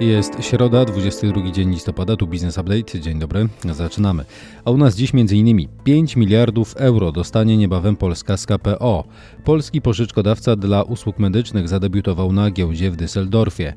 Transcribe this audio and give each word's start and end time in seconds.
Jest 0.00 0.32
środa, 0.40 0.84
22 0.84 1.50
dzień 1.50 1.70
listopada, 1.70 2.16
tu 2.16 2.26
Business 2.26 2.58
Update. 2.58 3.00
Dzień 3.00 3.18
dobry, 3.18 3.48
zaczynamy. 3.72 4.24
A 4.64 4.70
u 4.70 4.76
nas 4.76 4.96
dziś 4.96 5.10
m.in. 5.14 5.68
5 5.84 6.16
miliardów 6.16 6.76
euro 6.76 7.12
dostanie 7.12 7.56
niebawem 7.56 7.96
Polska 7.96 8.36
z 8.36 8.46
KPO. 8.46 9.04
Polski 9.44 9.82
pożyczkodawca 9.82 10.56
dla 10.56 10.82
usług 10.82 11.18
medycznych 11.18 11.68
zadebiutował 11.68 12.32
na 12.32 12.50
giełdzie 12.50 12.90
w 12.90 12.96
Düsseldorfie. 12.96 13.72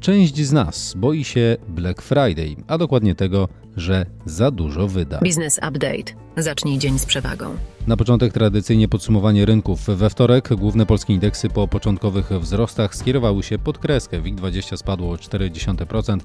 Część 0.00 0.44
z 0.44 0.52
nas 0.52 0.94
boi 0.96 1.24
się 1.24 1.56
Black 1.68 2.02
Friday, 2.02 2.56
a 2.66 2.78
dokładnie 2.78 3.14
tego, 3.14 3.48
że 3.76 4.06
za 4.26 4.50
dużo 4.50 4.88
wyda. 4.88 5.20
Business 5.20 5.58
Update. 5.68 6.26
Zacznij 6.36 6.78
dzień 6.78 6.98
z 6.98 7.06
przewagą. 7.06 7.56
Na 7.86 7.96
początek 7.96 8.32
tradycyjnie 8.32 8.88
podsumowanie 8.88 9.44
rynków. 9.44 9.86
We 9.86 10.10
wtorek 10.10 10.54
główne 10.54 10.86
polskie 10.86 11.12
indeksy 11.12 11.48
po 11.48 11.68
początkowych 11.68 12.30
wzrostach 12.30 12.96
skierowały 12.96 13.42
się 13.42 13.58
pod 13.58 13.78
kreskę. 13.78 14.22
WIG20 14.22 14.76
spadło 14.76 15.10
o 15.10 15.14
0,4% 15.14 16.18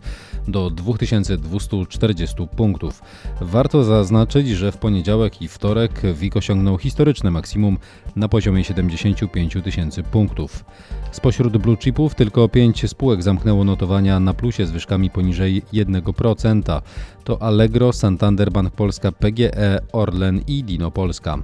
do 0.47 0.69
2240 0.69 2.47
punktów. 2.55 3.01
Warto 3.41 3.83
zaznaczyć, 3.83 4.49
że 4.49 4.71
w 4.71 4.77
poniedziałek 4.77 5.41
i 5.41 5.47
wtorek 5.47 6.01
WIG 6.13 6.37
osiągnął 6.37 6.77
historyczne 6.77 7.31
maksimum 7.31 7.77
na 8.15 8.29
poziomie 8.29 8.63
75 8.63 9.57
tysięcy 9.63 10.03
punktów. 10.03 10.65
Spośród 11.11 11.57
blue 11.57 11.77
chipów 11.77 12.15
tylko 12.15 12.49
5 12.49 12.89
spółek 12.89 13.23
zamknęło 13.23 13.60
notowania 13.63 14.19
na 14.19 14.33
plusie 14.33 14.65
z 14.65 14.71
wyżkami 14.71 15.09
poniżej 15.09 15.63
1%. 15.73 16.81
To 17.23 17.41
Allegro, 17.41 17.93
Santander 17.93 18.51
Bank 18.51 18.73
Polska, 18.73 19.11
PGE, 19.11 19.79
Orlen 19.91 20.41
i 20.47 20.63
Dino 20.63 20.91
Polska. 20.91 21.37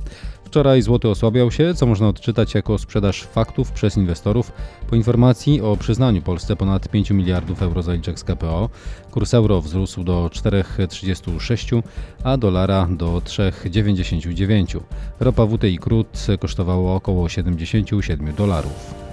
Wczoraj 0.47 0.81
złoty 0.81 1.09
osłabiał 1.09 1.51
się, 1.51 1.73
co 1.73 1.85
można 1.85 2.07
odczytać 2.07 2.53
jako 2.53 2.77
sprzedaż 2.77 3.23
faktów 3.23 3.71
przez 3.71 3.97
inwestorów 3.97 4.51
po 4.89 4.95
informacji 4.95 5.61
o 5.61 5.77
przyznaniu 5.77 6.21
Polsce 6.21 6.55
ponad 6.55 6.89
5 6.89 7.11
miliardów 7.11 7.61
euro 7.61 7.83
zaliczek 7.83 8.19
z 8.19 8.23
KPO. 8.23 8.69
Kurs 9.11 9.33
euro 9.33 9.61
wzrósł 9.61 10.03
do 10.03 10.29
4,36, 10.33 11.83
a 12.23 12.37
dolara 12.37 12.87
do 12.91 13.17
3,99. 13.17 14.79
Ropa 15.19 15.45
WTI 15.45 15.77
krót 15.77 16.27
kosztowało 16.39 16.95
około 16.95 17.29
77 17.29 18.33
dolarów. 18.33 19.06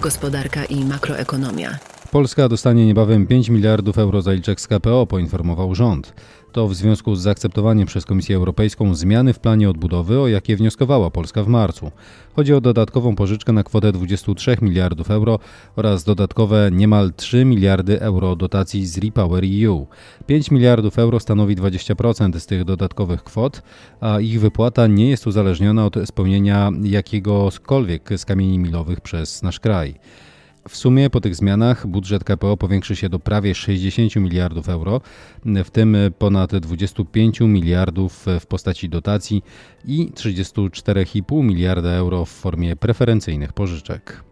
Gospodarka 0.00 0.64
i 0.64 0.84
makroekonomia. 0.84 1.89
Polska 2.10 2.48
dostanie 2.48 2.86
niebawem 2.86 3.26
5 3.26 3.48
miliardów 3.48 3.98
euro 3.98 4.22
zaliczek 4.22 4.60
z 4.60 4.66
KPO, 4.66 5.06
poinformował 5.06 5.74
rząd. 5.74 6.14
To 6.52 6.68
w 6.68 6.74
związku 6.74 7.14
z 7.14 7.20
zaakceptowaniem 7.20 7.86
przez 7.86 8.06
Komisję 8.06 8.36
Europejską 8.36 8.94
zmiany 8.94 9.32
w 9.32 9.38
planie 9.38 9.70
odbudowy, 9.70 10.20
o 10.20 10.28
jakie 10.28 10.56
wnioskowała 10.56 11.10
Polska 11.10 11.42
w 11.44 11.48
marcu. 11.48 11.90
Chodzi 12.36 12.54
o 12.54 12.60
dodatkową 12.60 13.16
pożyczkę 13.16 13.52
na 13.52 13.62
kwotę 13.62 13.92
23 13.92 14.56
miliardów 14.62 15.10
euro 15.10 15.38
oraz 15.76 16.04
dodatkowe 16.04 16.70
niemal 16.72 17.12
3 17.16 17.44
miliardy 17.44 18.00
euro 18.00 18.36
dotacji 18.36 18.86
z 18.86 18.98
Repower 18.98 19.44
EU. 19.64 19.86
5 20.26 20.50
miliardów 20.50 20.98
euro 20.98 21.20
stanowi 21.20 21.56
20% 21.56 22.38
z 22.38 22.46
tych 22.46 22.64
dodatkowych 22.64 23.24
kwot, 23.24 23.62
a 24.00 24.20
ich 24.20 24.40
wypłata 24.40 24.86
nie 24.86 25.10
jest 25.10 25.26
uzależniona 25.26 25.86
od 25.86 25.94
spełnienia 26.04 26.70
jakiegokolwiek 26.82 28.10
z 28.16 28.24
kamieni 28.24 28.58
milowych 28.58 29.00
przez 29.00 29.42
nasz 29.42 29.60
kraj. 29.60 29.94
W 30.68 30.76
sumie 30.76 31.10
po 31.10 31.20
tych 31.20 31.36
zmianach 31.36 31.86
budżet 31.86 32.24
KPO 32.24 32.56
powiększy 32.56 32.96
się 32.96 33.08
do 33.08 33.18
prawie 33.18 33.54
60 33.54 34.16
miliardów 34.16 34.68
euro, 34.68 35.00
w 35.64 35.70
tym 35.70 35.96
ponad 36.18 36.56
25 36.56 37.40
miliardów 37.40 38.26
w 38.40 38.46
postaci 38.46 38.88
dotacji 38.88 39.42
i 39.84 40.10
34,5 40.14 41.44
miliarda 41.44 41.90
euro 41.90 42.24
w 42.24 42.30
formie 42.30 42.76
preferencyjnych 42.76 43.52
pożyczek. 43.52 44.24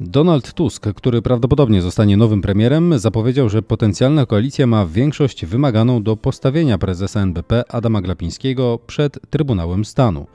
Donald 0.00 0.52
Tusk, 0.52 0.86
który 0.94 1.22
prawdopodobnie 1.22 1.82
zostanie 1.82 2.16
nowym 2.16 2.42
premierem, 2.42 2.98
zapowiedział, 2.98 3.48
że 3.48 3.62
potencjalna 3.62 4.26
koalicja 4.26 4.66
ma 4.66 4.86
większość 4.86 5.46
wymaganą 5.46 6.02
do 6.02 6.16
postawienia 6.16 6.78
prezesa 6.78 7.20
NBP 7.20 7.62
Adama 7.68 8.00
Glapińskiego 8.00 8.78
przed 8.86 9.30
Trybunałem 9.30 9.84
Stanu. 9.84 10.26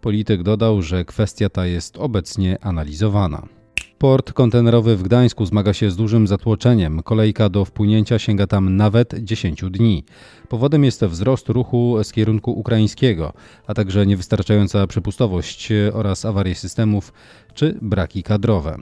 Polityk 0.00 0.42
dodał, 0.42 0.82
że 0.82 1.04
kwestia 1.04 1.48
ta 1.48 1.66
jest 1.66 1.96
obecnie 1.96 2.58
analizowana. 2.60 3.55
Port 3.98 4.32
kontenerowy 4.32 4.96
w 4.96 5.02
Gdańsku 5.02 5.46
zmaga 5.46 5.72
się 5.72 5.90
z 5.90 5.96
dużym 5.96 6.26
zatłoczeniem. 6.26 7.02
Kolejka 7.02 7.48
do 7.48 7.64
wpłynięcia 7.64 8.18
sięga 8.18 8.46
tam 8.46 8.76
nawet 8.76 9.14
10 9.24 9.64
dni. 9.70 10.04
Powodem 10.48 10.84
jest 10.84 11.04
wzrost 11.04 11.48
ruchu 11.48 11.96
z 12.02 12.12
kierunku 12.12 12.52
ukraińskiego, 12.52 13.32
a 13.66 13.74
także 13.74 14.06
niewystarczająca 14.06 14.86
przepustowość 14.86 15.68
oraz 15.92 16.24
awarie 16.24 16.54
systemów 16.54 17.12
czy 17.54 17.78
braki 17.82 18.22
kadrowe. 18.22 18.78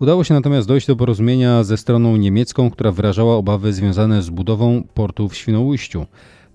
Udało 0.00 0.24
się 0.24 0.34
natomiast 0.34 0.68
dojść 0.68 0.86
do 0.86 0.96
porozumienia 0.96 1.64
ze 1.64 1.76
stroną 1.76 2.16
niemiecką, 2.16 2.70
która 2.70 2.92
wyrażała 2.92 3.36
obawy 3.36 3.72
związane 3.72 4.22
z 4.22 4.30
budową 4.30 4.82
portu 4.94 5.28
w 5.28 5.34
Świnoujściu. 5.36 6.06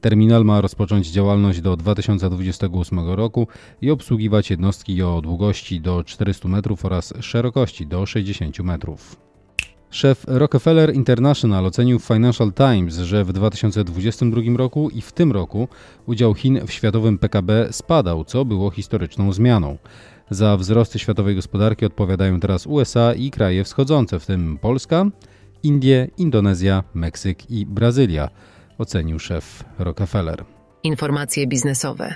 Terminal 0.01 0.45
ma 0.45 0.61
rozpocząć 0.61 1.07
działalność 1.07 1.61
do 1.61 1.77
2028 1.77 2.99
roku 2.99 3.47
i 3.81 3.91
obsługiwać 3.91 4.49
jednostki 4.49 5.03
o 5.03 5.21
długości 5.21 5.81
do 5.81 6.03
400 6.03 6.47
metrów 6.47 6.85
oraz 6.85 7.13
szerokości 7.19 7.87
do 7.87 8.05
60 8.05 8.59
metrów. 8.59 9.15
Szef 9.91 10.25
Rockefeller 10.27 10.95
International 10.95 11.65
ocenił 11.65 11.99
w 11.99 12.03
Financial 12.03 12.53
Times, 12.53 12.95
że 12.95 13.25
w 13.25 13.33
2022 13.33 14.41
roku 14.57 14.89
i 14.89 15.01
w 15.01 15.11
tym 15.11 15.31
roku 15.31 15.67
udział 16.05 16.33
Chin 16.33 16.67
w 16.67 16.71
światowym 16.71 17.17
PKB 17.17 17.67
spadał, 17.71 18.23
co 18.23 18.45
było 18.45 18.71
historyczną 18.71 19.33
zmianą. 19.33 19.77
Za 20.29 20.57
wzrosty 20.57 20.99
światowej 20.99 21.35
gospodarki 21.35 21.85
odpowiadają 21.85 22.39
teraz 22.39 22.67
USA 22.67 23.13
i 23.13 23.31
kraje 23.31 23.63
wschodzące, 23.63 24.19
w 24.19 24.25
tym 24.25 24.57
Polska, 24.61 25.05
Indie, 25.63 26.07
Indonezja, 26.17 26.83
Meksyk 26.93 27.51
i 27.51 27.65
Brazylia 27.65 28.29
ocenił 28.79 29.19
szef 29.19 29.63
Rockefeller. 29.79 30.45
Informacje 30.83 31.47
biznesowe. 31.47 32.15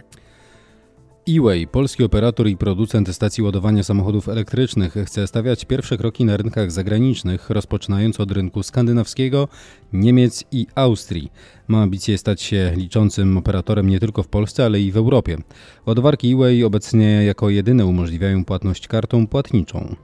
E-Way, 1.30 1.68
polski 1.68 2.04
operator 2.04 2.48
i 2.48 2.58
producent 2.58 3.16
stacji 3.16 3.44
ładowania 3.44 3.84
samochodów 3.84 4.30
elektrycznych, 4.30 4.94
chce 5.06 5.28
stawiać 5.28 5.66
pierwsze 5.66 5.98
kroki 5.98 6.26
na 6.26 6.38
rynkach 6.38 6.72
zagranicznych, 6.72 7.50
rozpoczynając 7.50 8.20
od 8.20 8.32
rynku 8.32 8.64
skandynawskiego, 8.64 9.48
Niemiec 9.94 10.44
i 10.52 10.68
Austrii. 10.76 11.32
Ma 11.68 11.82
ambicje 11.82 12.18
stać 12.18 12.42
się 12.42 12.74
liczącym 12.76 13.38
operatorem 13.38 13.90
nie 13.90 14.00
tylko 14.00 14.24
w 14.24 14.28
Polsce, 14.28 14.66
ale 14.66 14.80
i 14.80 14.92
w 14.92 14.98
Europie. 14.98 15.38
Ładowarki 15.86 16.32
E-Way 16.32 16.64
obecnie 16.64 17.24
jako 17.24 17.50
jedyne 17.50 17.86
umożliwiają 17.86 18.46
płatność 18.46 18.88
kartą 18.88 19.28
płatniczą. 19.28 19.96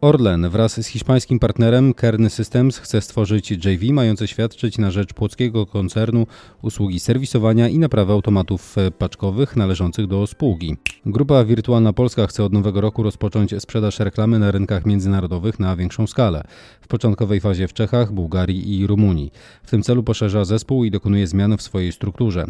Orlen 0.00 0.48
wraz 0.48 0.80
z 0.80 0.86
hiszpańskim 0.86 1.38
partnerem 1.38 1.94
Kern 1.94 2.28
Systems 2.28 2.78
chce 2.78 3.00
stworzyć 3.00 3.50
JV 3.50 3.92
mające 3.92 4.28
świadczyć 4.28 4.78
na 4.78 4.90
rzecz 4.90 5.12
płockiego 5.12 5.66
koncernu 5.66 6.26
usługi 6.62 7.00
serwisowania 7.00 7.68
i 7.68 7.78
naprawy 7.78 8.12
automatów 8.12 8.76
paczkowych 8.98 9.56
należących 9.56 10.06
do 10.06 10.26
spółki. 10.26 10.76
Grupa 11.06 11.44
Wirtualna 11.44 11.92
Polska 11.92 12.26
chce 12.26 12.44
od 12.44 12.52
nowego 12.52 12.80
roku 12.80 13.02
rozpocząć 13.02 13.54
sprzedaż 13.58 13.98
reklamy 13.98 14.38
na 14.38 14.50
rynkach 14.50 14.86
międzynarodowych 14.86 15.60
na 15.60 15.76
większą 15.76 16.06
skalę. 16.06 16.44
W 16.80 16.86
początkowej 16.86 17.40
fazie 17.40 17.68
w 17.68 17.72
Czechach, 17.72 18.12
Bułgarii 18.12 18.78
i 18.78 18.86
Rumunii. 18.86 19.32
W 19.62 19.70
tym 19.70 19.82
celu 19.82 20.02
poszerza 20.02 20.44
zespół 20.44 20.84
i 20.84 20.90
dokonuje 20.90 21.26
zmian 21.26 21.56
w 21.56 21.62
swojej 21.62 21.92
strukturze. 21.92 22.46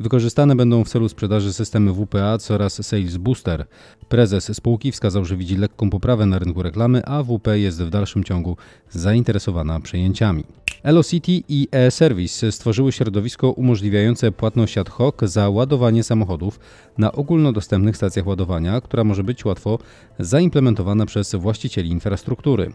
Wykorzystane 0.00 0.56
będą 0.56 0.84
w 0.84 0.88
celu 0.88 1.08
sprzedaży 1.08 1.52
systemy 1.52 1.92
WPA 1.92 2.38
oraz 2.50 2.86
Sales 2.86 3.16
Booster. 3.16 3.66
Prezes 4.08 4.56
spółki 4.56 4.92
wskazał, 4.92 5.24
że 5.24 5.36
widzi 5.36 5.56
lekką 5.56 5.90
poprawę 5.90 6.26
na 6.26 6.38
rynku 6.38 6.62
reklamy, 6.62 6.91
a 7.04 7.22
WP 7.22 7.46
jest 7.46 7.82
w 7.82 7.90
dalszym 7.90 8.24
ciągu 8.24 8.56
zainteresowana 8.90 9.80
przejęciami. 9.80 10.44
Elocity 10.82 11.42
i 11.48 11.68
e-Service 11.72 12.52
stworzyły 12.52 12.92
środowisko 12.92 13.50
umożliwiające 13.50 14.32
płatność 14.32 14.78
ad 14.78 14.90
hoc 14.90 15.14
za 15.22 15.48
ładowanie 15.48 16.02
samochodów 16.02 16.60
na 16.98 17.12
ogólnodostępnych 17.12 17.96
stacjach 17.96 18.26
ładowania, 18.26 18.80
która 18.80 19.04
może 19.04 19.24
być 19.24 19.44
łatwo 19.44 19.78
zaimplementowana 20.18 21.06
przez 21.06 21.34
właścicieli 21.34 21.90
infrastruktury. 21.90 22.72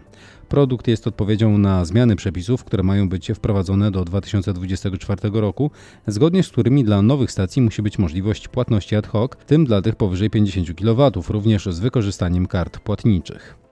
Produkt 0.49 0.88
jest 0.88 1.07
odpowiedzią 1.07 1.58
na 1.58 1.85
zmiany 1.85 2.16
przepisów, 2.16 2.64
które 2.64 2.84
mają 2.84 3.09
być 3.09 3.31
wprowadzone 3.35 3.91
do 3.91 4.05
2024 4.05 5.29
roku, 5.34 5.72
zgodnie 6.08 6.43
z 6.43 6.49
którymi 6.49 6.84
dla 6.84 7.02
nowych 7.02 7.31
stacji 7.31 7.61
musi 7.61 7.81
być 7.81 7.99
możliwość 7.99 8.47
płatności 8.47 8.96
ad 8.96 9.08
hoc, 9.08 9.31
tym 9.46 9.66
dla 9.66 9.81
tych 9.81 9.96
powyżej 9.96 10.29
50 10.29 10.75
kW, 10.75 11.11
również 11.29 11.66
z 11.66 11.79
wykorzystaniem 11.79 12.46
kart 12.46 12.79
płatniczych. 12.79 13.66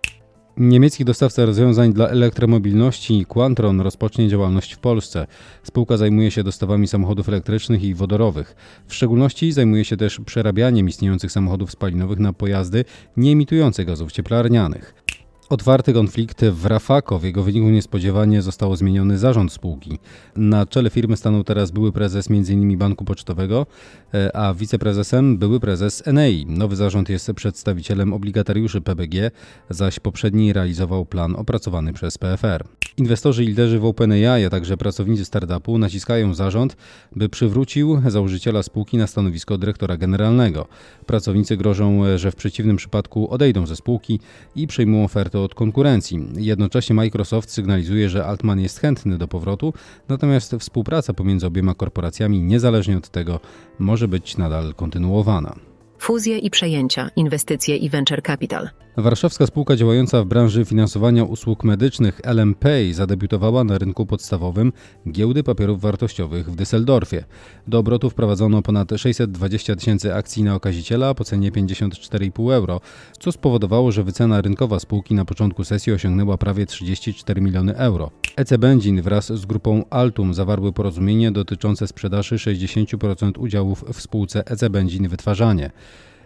Niemiecki 0.58 1.06
dostawca 1.06 1.46
rozwiązań 1.46 1.94
dla 1.94 2.08
elektromobilności 2.08 3.26
Quantron 3.26 3.82
rozpocznie 3.82 4.30
działalność 4.30 4.74
w 4.74 4.78
Polsce. 4.78 5.28
Spółka 5.64 5.98
zajmuje 5.98 6.32
się 6.32 6.44
dostawami 6.44 6.88
samochodów 6.88 7.30
elektrycznych 7.30 7.84
i 7.84 7.94
wodorowych. 7.94 8.56
W 8.88 8.94
szczególności 8.94 9.52
zajmuje 9.52 9.86
się 9.86 9.98
też 9.98 10.20
przerabianiem 10.26 10.90
istniejących 10.90 11.32
samochodów 11.32 11.72
spalinowych 11.72 12.20
na 12.20 12.34
pojazdy 12.34 12.86
nie 13.18 13.32
emitujące 13.32 13.86
gazów 13.86 14.12
cieplarnianych. 14.12 15.05
Otwarty 15.50 15.94
konflikt 15.94 16.46
w 16.46 16.66
Rafako. 16.66 17.20
W 17.20 17.24
jego 17.24 17.44
wyniku 17.44 17.70
niespodziewanie 17.70 18.42
został 18.42 18.76
zmieniony 18.76 19.18
zarząd 19.18 19.52
spółki. 19.52 20.00
Na 20.36 20.66
czele 20.66 20.90
firmy 20.90 21.18
stanął 21.18 21.44
teraz 21.44 21.72
były 21.72 21.92
prezes 21.92 22.32
m.in. 22.32 22.78
Banku 22.78 23.06
Pocztowego, 23.06 23.66
e, 24.14 24.36
a 24.36 24.54
wiceprezesem 24.54 25.38
były 25.38 25.60
prezes 25.60 26.08
Enei. 26.08 26.46
Nowy 26.46 26.76
zarząd 26.76 27.10
jest 27.10 27.32
przedstawicielem 27.36 28.14
obligatariuszy 28.14 28.82
PBG, 28.82 29.32
zaś 29.70 30.00
poprzedni 30.00 30.54
realizował 30.54 31.06
plan 31.06 31.36
opracowany 31.36 31.94
przez 31.94 32.18
PFR. 32.18 32.64
Inwestorzy 32.98 33.44
i 33.44 33.48
liderzy 33.48 33.80
w 33.80 33.86
OpenAI, 33.86 34.46
a 34.46 34.50
także 34.50 34.78
pracownicy 34.78 35.26
startupu 35.26 35.78
naciskają 35.78 36.34
zarząd, 36.34 36.78
by 37.16 37.30
przywrócił 37.30 38.02
założyciela 38.08 38.64
spółki 38.64 38.98
na 38.98 39.08
stanowisko 39.08 39.58
dyrektora 39.58 39.98
generalnego. 39.98 40.68
Pracownicy 41.06 41.58
grożą, 41.58 42.02
że 42.16 42.32
w 42.32 42.36
przeciwnym 42.36 42.78
przypadku 42.78 43.32
odejdą 43.32 43.66
ze 43.66 43.76
spółki 43.76 44.20
i 44.56 44.68
przyjmą 44.68 45.04
ofertę 45.04 45.40
od 45.40 45.56
konkurencji. 45.56 46.28
Jednocześnie 46.38 46.96
Microsoft 46.96 47.50
sygnalizuje, 47.50 48.10
że 48.10 48.26
Altman 48.26 48.60
jest 48.60 48.80
chętny 48.80 49.18
do 49.18 49.28
powrotu, 49.28 49.74
natomiast 50.10 50.56
współpraca 50.60 51.14
pomiędzy 51.14 51.48
obiema 51.48 51.74
korporacjami, 51.74 52.42
niezależnie 52.42 52.98
od 52.98 53.10
tego, 53.10 53.40
może 53.80 54.08
być 54.08 54.38
nadal 54.38 54.74
kontynuowana. 54.74 55.56
Fuzje 56.00 56.38
i 56.38 56.50
przejęcia, 56.50 57.10
inwestycje 57.16 57.78
i 57.78 57.90
venture 57.90 58.22
capital. 58.24 58.70
Warszawska 58.98 59.48
spółka 59.48 59.76
działająca 59.76 60.24
w 60.24 60.26
branży 60.26 60.66
finansowania 60.66 61.24
usług 61.24 61.64
medycznych 61.64 62.22
LMPay 62.24 62.94
zadebiutowała 62.94 63.64
na 63.64 63.78
rynku 63.78 64.06
podstawowym 64.06 64.74
giełdy 65.12 65.44
papierów 65.44 65.82
wartościowych 65.82 66.52
w 66.52 66.56
Düsseldorfie. 66.56 67.24
Do 67.68 67.80
obrotu 67.80 68.10
wprowadzono 68.10 68.62
ponad 68.62 68.90
620 68.98 69.76
tysięcy 69.76 70.16
akcji 70.16 70.44
na 70.44 70.56
okaziciela 70.56 71.14
po 71.14 71.24
cenie 71.24 71.52
54,5 71.52 72.54
euro, 72.54 72.82
co 73.20 73.32
spowodowało, 73.32 73.92
że 73.92 74.04
wycena 74.04 74.42
rynkowa 74.42 74.80
spółki 74.80 75.16
na 75.16 75.26
początku 75.26 75.64
sesji 75.64 75.94
osiągnęła 75.94 76.38
prawie 76.38 76.66
34 76.66 77.42
miliony 77.42 77.78
euro. 77.78 78.12
EC 78.36 78.58
Benzin 78.58 79.02
wraz 79.02 79.34
z 79.34 79.46
grupą 79.46 79.84
Altum 79.90 80.34
zawarły 80.34 80.74
porozumienie 80.74 81.32
dotyczące 81.32 81.88
sprzedaży 81.88 82.36
60% 82.36 83.40
udziałów 83.40 83.86
w 83.94 84.02
spółce 84.02 84.48
EC 84.48 84.70
Benzin 84.70 85.08
Wytwarzanie. 85.08 85.72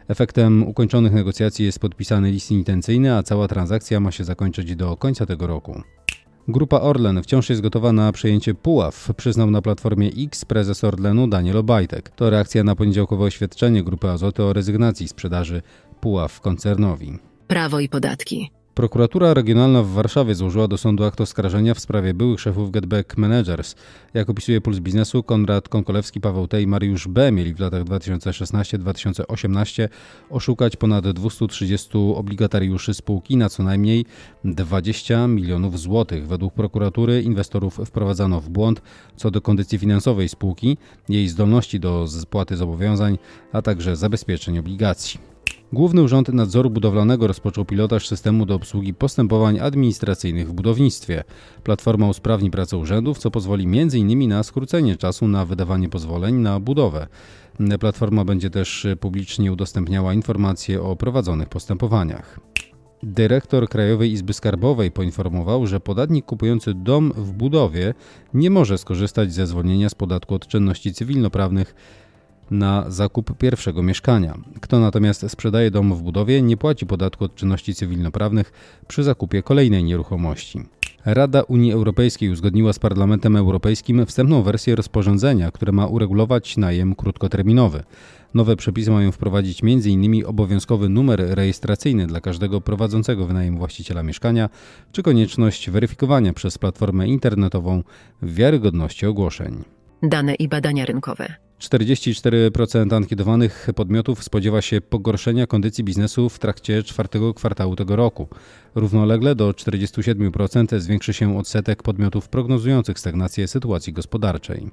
Efektem 0.09 0.63
ukończonych 0.63 1.13
negocjacji 1.13 1.65
jest 1.65 1.79
podpisany 1.79 2.31
list 2.31 2.51
intencyjny, 2.51 3.15
a 3.15 3.23
cała 3.23 3.47
transakcja 3.47 3.99
ma 3.99 4.11
się 4.11 4.23
zakończyć 4.23 4.75
do 4.75 4.97
końca 4.97 5.25
tego 5.25 5.47
roku. 5.47 5.81
Grupa 6.47 6.79
Orlen 6.79 7.23
wciąż 7.23 7.49
jest 7.49 7.61
gotowa 7.61 7.93
na 7.93 8.11
przejęcie 8.11 8.53
Puław, 8.53 9.09
przyznał 9.17 9.51
na 9.51 9.61
Platformie 9.61 10.11
X 10.17 10.45
prezes 10.45 10.83
Orlenu 10.83 11.27
Daniel 11.27 11.57
Obajtek. 11.57 12.09
To 12.09 12.29
reakcja 12.29 12.63
na 12.63 12.75
poniedziałkowe 12.75 13.23
oświadczenie 13.23 13.83
Grupy 13.83 14.09
Azoty 14.09 14.43
o 14.43 14.53
rezygnacji 14.53 15.07
sprzedaży 15.07 15.61
Puław 16.01 16.41
koncernowi. 16.41 17.19
Prawo 17.47 17.79
i 17.79 17.89
podatki. 17.89 18.58
Prokuratura 18.79 19.33
Regionalna 19.33 19.83
w 19.83 19.87
Warszawie 19.87 20.35
złożyła 20.35 20.67
do 20.67 20.77
sądu 20.77 21.03
akt 21.03 21.21
oskarżenia 21.21 21.73
w 21.73 21.79
sprawie 21.79 22.13
byłych 22.13 22.39
szefów 22.39 22.71
Getback 22.71 23.17
Managers. 23.17 23.75
Jak 24.13 24.29
opisuje 24.29 24.61
Puls 24.61 24.79
Biznesu, 24.79 25.23
Konrad 25.23 25.69
Konkolewski, 25.69 26.21
Paweł 26.21 26.47
T. 26.47 26.61
i 26.61 26.67
Mariusz 26.67 27.07
B. 27.07 27.31
mieli 27.31 27.53
w 27.53 27.59
latach 27.59 27.83
2016-2018 27.83 29.89
oszukać 30.29 30.75
ponad 30.75 31.09
230 31.09 31.89
obligatariuszy 32.15 32.93
spółki 32.93 33.37
na 33.37 33.49
co 33.49 33.63
najmniej 33.63 34.05
20 34.43 35.27
milionów 35.27 35.79
złotych. 35.79 36.27
Według 36.27 36.53
prokuratury 36.53 37.21
inwestorów 37.21 37.79
wprowadzano 37.85 38.41
w 38.41 38.49
błąd 38.49 38.81
co 39.15 39.31
do 39.31 39.41
kondycji 39.41 39.79
finansowej 39.79 40.29
spółki, 40.29 40.77
jej 41.09 41.27
zdolności 41.27 41.79
do 41.79 42.07
spłaty 42.07 42.57
zobowiązań, 42.57 43.17
a 43.51 43.61
także 43.61 43.95
zabezpieczeń 43.95 44.59
obligacji. 44.59 45.38
Główny 45.73 46.03
Urząd 46.03 46.29
Nadzoru 46.29 46.69
Budowlanego 46.69 47.27
rozpoczął 47.27 47.65
pilotaż 47.65 48.07
systemu 48.07 48.45
do 48.45 48.55
obsługi 48.55 48.93
postępowań 48.93 49.59
administracyjnych 49.59 50.49
w 50.49 50.53
budownictwie. 50.53 51.23
Platforma 51.63 52.07
usprawni 52.07 52.51
pracę 52.51 52.77
urzędów, 52.77 53.17
co 53.17 53.31
pozwoli 53.31 53.79
m.in. 53.79 54.29
na 54.29 54.43
skrócenie 54.43 54.95
czasu 54.95 55.27
na 55.27 55.45
wydawanie 55.45 55.89
pozwoleń 55.89 56.35
na 56.35 56.59
budowę. 56.59 57.07
Platforma 57.79 58.25
będzie 58.25 58.49
też 58.49 58.87
publicznie 58.99 59.51
udostępniała 59.51 60.13
informacje 60.13 60.81
o 60.81 60.95
prowadzonych 60.95 61.49
postępowaniach. 61.49 62.39
Dyrektor 63.03 63.69
Krajowej 63.69 64.11
Izby 64.11 64.33
Skarbowej 64.33 64.91
poinformował, 64.91 65.67
że 65.67 65.79
podatnik 65.79 66.25
kupujący 66.25 66.73
dom 66.73 67.13
w 67.15 67.31
budowie 67.31 67.93
nie 68.33 68.49
może 68.49 68.77
skorzystać 68.77 69.33
ze 69.33 69.47
zwolnienia 69.47 69.89
z 69.89 69.95
podatku 69.95 70.35
od 70.35 70.47
czynności 70.47 70.93
cywilnoprawnych 70.93 71.75
na 72.51 72.85
zakup 72.87 73.37
pierwszego 73.37 73.83
mieszkania. 73.83 74.37
Kto 74.61 74.79
natomiast 74.79 75.25
sprzedaje 75.29 75.71
dom 75.71 75.95
w 75.95 76.01
budowie, 76.01 76.41
nie 76.41 76.57
płaci 76.57 76.85
podatku 76.85 77.25
od 77.25 77.35
czynności 77.35 77.75
cywilnoprawnych 77.75 78.51
przy 78.87 79.03
zakupie 79.03 79.43
kolejnej 79.43 79.83
nieruchomości. 79.83 80.59
Rada 81.05 81.41
Unii 81.41 81.71
Europejskiej 81.71 82.29
uzgodniła 82.29 82.73
z 82.73 82.79
Parlamentem 82.79 83.35
Europejskim 83.35 84.05
wstępną 84.05 84.41
wersję 84.41 84.75
rozporządzenia, 84.75 85.51
które 85.51 85.71
ma 85.71 85.85
uregulować 85.85 86.57
najem 86.57 86.95
krótkoterminowy. 86.95 87.83
Nowe 88.33 88.55
przepisy 88.55 88.91
mają 88.91 89.11
wprowadzić 89.11 89.63
m.in. 89.63 90.25
obowiązkowy 90.25 90.89
numer 90.89 91.21
rejestracyjny 91.29 92.07
dla 92.07 92.21
każdego 92.21 92.61
prowadzącego 92.61 93.25
wynajem 93.25 93.57
właściciela 93.57 94.03
mieszkania, 94.03 94.49
czy 94.91 95.03
konieczność 95.03 95.69
weryfikowania 95.69 96.33
przez 96.33 96.57
platformę 96.57 97.07
internetową 97.07 97.83
wiarygodności 98.21 99.05
ogłoszeń. 99.05 99.63
Dane 100.03 100.35
i 100.35 100.47
badania 100.47 100.85
rynkowe. 100.85 101.48
44% 101.59 102.95
ankietowanych 102.95 103.67
podmiotów 103.75 104.23
spodziewa 104.23 104.61
się 104.61 104.81
pogorszenia 104.81 105.47
kondycji 105.47 105.83
biznesu 105.83 106.29
w 106.29 106.39
trakcie 106.39 106.83
czwartego 106.83 107.33
kwartału 107.33 107.75
tego 107.75 107.95
roku. 107.95 108.27
Równolegle 108.75 109.35
do 109.35 109.51
47% 109.51 110.79
zwiększy 110.79 111.13
się 111.13 111.37
odsetek 111.37 111.83
podmiotów 111.83 112.29
prognozujących 112.29 112.99
stagnację 112.99 113.47
sytuacji 113.47 113.93
gospodarczej. 113.93 114.71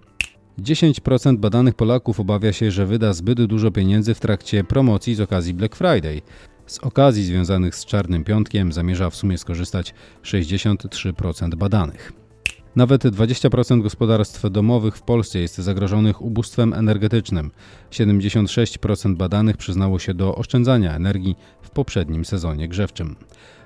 10% 0.59 1.37
badanych 1.37 1.75
Polaków 1.75 2.21
obawia 2.21 2.53
się, 2.53 2.71
że 2.71 2.87
wyda 2.87 3.13
zbyt 3.13 3.45
dużo 3.45 3.71
pieniędzy 3.71 4.15
w 4.15 4.21
trakcie 4.21 4.65
promocji 4.65 5.15
z 5.15 5.21
okazji 5.21 5.55
Black 5.55 5.77
Friday. 5.77 6.23
Z 6.67 6.79
okazji 6.79 7.25
związanych 7.25 7.75
z 7.75 7.85
Czarnym 7.85 8.25
Piątkiem 8.25 8.73
zamierza 8.73 9.11
w 9.11 9.17
sumie 9.17 9.39
skorzystać 9.39 9.95
63% 10.23 11.55
badanych. 11.55 12.26
Nawet 12.77 13.05
20% 13.05 13.83
gospodarstw 13.83 14.51
domowych 14.51 14.97
w 14.97 15.03
Polsce 15.03 15.39
jest 15.39 15.59
zagrożonych 15.59 16.23
ubóstwem 16.23 16.75
energetycznym. 16.75 17.51
76% 17.91 19.17
badanych 19.17 19.57
przyznało 19.57 19.99
się 19.99 20.15
do 20.15 20.35
oszczędzania 20.35 20.95
energii 20.95 21.37
w 21.63 21.71
poprzednim 21.71 22.25
sezonie 22.25 22.69
grzewczym. 22.69 23.17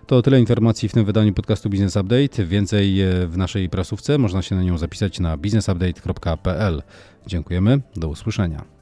To 0.07 0.23
tyle 0.23 0.41
informacji 0.41 0.89
w 0.89 0.93
tym 0.93 1.05
wydaniu 1.05 1.33
podcastu 1.33 1.71
Business 1.71 1.97
Update. 1.97 2.45
Więcej 2.45 3.01
e, 3.01 3.27
w 3.27 3.37
naszej 3.37 3.69
prasówce 3.69 4.19
można 4.19 4.43
się 4.43 4.55
na 4.55 4.63
nią 4.63 4.79
zapisać 4.79 5.21
na 5.21 5.37
businessupdate.pl. 5.37 6.83
Dziękujemy, 7.27 7.81
do 7.97 8.09
usłyszenia. 8.09 8.80